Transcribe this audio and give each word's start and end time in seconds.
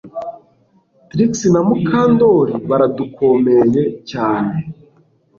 Trix 1.09 1.31
na 1.53 1.61
Mukandoli 1.67 2.53
baradukomeye 2.69 3.83
cyane 4.09 4.53